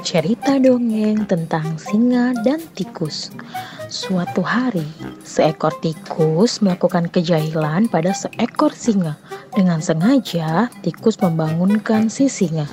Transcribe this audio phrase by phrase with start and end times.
[0.00, 3.28] Cerita dongeng tentang singa dan tikus.
[3.92, 4.88] Suatu hari,
[5.28, 9.20] seekor tikus melakukan kejahilan pada seekor singa.
[9.52, 12.64] Dengan sengaja, tikus membangunkan si singa.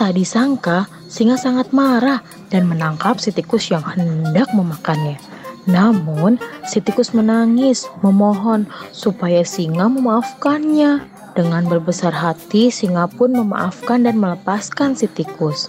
[0.00, 5.20] Tak disangka, singa sangat marah dan menangkap si tikus yang hendak memakannya.
[5.68, 8.64] Namun, si tikus menangis, memohon
[8.96, 11.04] supaya singa memaafkannya.
[11.36, 15.68] Dengan berbesar hati, singa pun memaafkan dan melepaskan si tikus.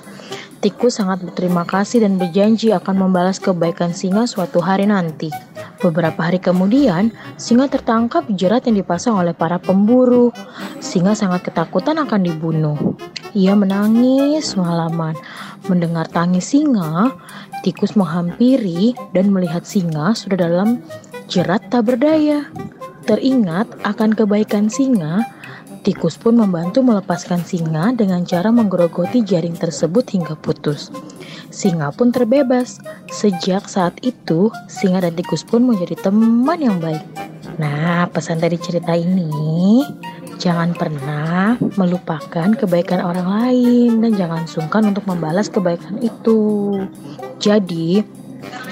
[0.62, 5.34] Tikus sangat berterima kasih dan berjanji akan membalas kebaikan singa suatu hari nanti.
[5.82, 7.10] Beberapa hari kemudian,
[7.42, 10.30] singa tertangkap jerat yang dipasang oleh para pemburu.
[10.78, 12.78] Singa sangat ketakutan akan dibunuh.
[13.34, 15.18] Ia menangis semalaman.
[15.66, 17.10] Mendengar tangis singa,
[17.66, 20.86] tikus menghampiri dan melihat singa sudah dalam
[21.26, 22.46] jerat tak berdaya.
[23.10, 25.26] Teringat akan kebaikan singa,
[25.82, 30.94] Tikus pun membantu melepaskan singa dengan cara menggerogoti jaring tersebut hingga putus.
[31.50, 32.78] Singa pun terbebas.
[33.10, 37.02] Sejak saat itu, singa dan tikus pun menjadi teman yang baik.
[37.58, 39.82] Nah, pesan dari cerita ini,
[40.38, 46.78] jangan pernah melupakan kebaikan orang lain dan jangan sungkan untuk membalas kebaikan itu.
[47.42, 48.06] Jadi,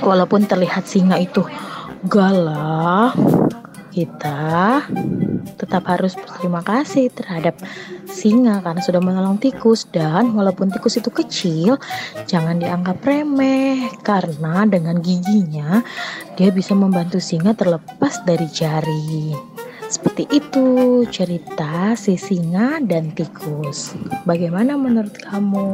[0.05, 1.41] walaupun terlihat singa itu
[2.05, 3.17] galak,
[3.89, 4.85] kita
[5.57, 7.57] tetap harus berterima kasih terhadap
[8.09, 11.77] singa karena sudah menolong tikus dan walaupun tikus itu kecil
[12.25, 15.85] jangan dianggap remeh karena dengan giginya
[16.35, 19.35] dia bisa membantu singa terlepas dari jari.
[19.89, 23.97] Seperti itu cerita si singa dan tikus.
[24.21, 25.65] Bagaimana menurut kamu?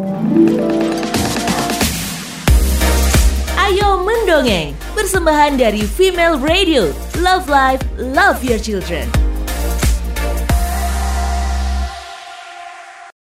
[3.59, 6.95] Ayo mendongeng, persembahan dari Female Radio.
[7.19, 9.24] Love Life, Love Your Children.